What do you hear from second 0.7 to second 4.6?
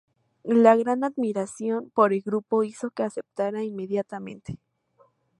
gran admiración por el grupo hizo que aceptara inmediatamente.